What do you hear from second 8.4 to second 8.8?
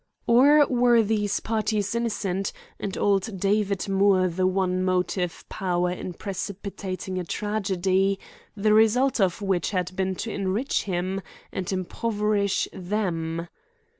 the